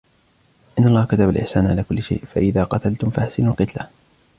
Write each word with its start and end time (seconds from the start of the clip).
إِنَّ 0.79 0.87
اللهَ 0.87 1.05
كَتَبَ 1.05 1.29
الإِحْسَانَ 1.29 1.67
عَلَى 1.67 1.83
كُلِّ 1.83 2.03
شَيْءٍ، 2.03 2.25
فَإِذَا 2.33 2.63
قَتَلْتُمْ 2.63 3.09
فَأَحْسِنُوا 3.09 3.51
الْقِتْلَةَ 3.53 3.89